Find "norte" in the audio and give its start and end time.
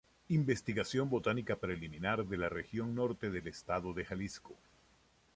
2.95-3.29